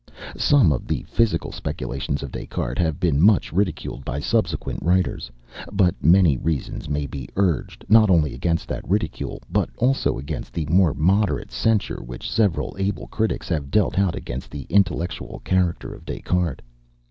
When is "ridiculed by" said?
3.53-4.19